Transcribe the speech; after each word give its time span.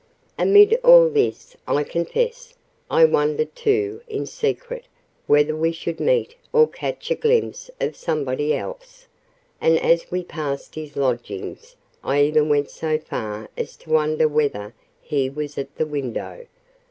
Amid 0.39 0.73
all 0.83 1.09
this, 1.11 1.55
I 1.67 1.83
confess, 1.83 2.55
I 2.89 3.05
wondered, 3.05 3.55
too, 3.55 4.01
in 4.07 4.25
secret, 4.25 4.85
whether 5.27 5.55
we 5.55 5.71
should 5.71 5.99
meet, 5.99 6.33
or 6.51 6.67
catch 6.67 7.11
a 7.11 7.15
glimpse 7.15 7.69
of 7.79 7.95
somebody 7.95 8.51
else; 8.55 9.05
and 9.61 9.77
as 9.77 10.09
we 10.09 10.23
passed 10.23 10.73
his 10.73 10.97
lodgings, 10.97 11.75
I 12.03 12.23
even 12.23 12.49
went 12.49 12.71
so 12.71 12.97
far 12.97 13.51
as 13.55 13.75
to 13.75 13.91
wonder 13.91 14.27
whether 14.27 14.73
he 14.99 15.29
was 15.29 15.55
at 15.59 15.75
the 15.75 15.85
window. 15.85 16.47